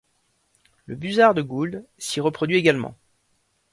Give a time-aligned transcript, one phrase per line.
[0.87, 2.97] Le Busard de Gould s'y reproduit également.